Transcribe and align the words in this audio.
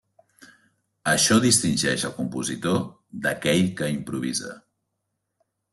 Això 1.11 1.37
distingeix 1.43 2.07
el 2.09 2.15
compositor 2.17 2.81
d'aquell 3.27 3.65
que 3.83 3.95
improvisa. 4.01 4.61